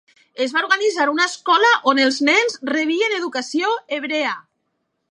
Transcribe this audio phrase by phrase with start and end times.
[0.45, 4.35] Es va organitzar una escola on els nens rebien educació hebrea.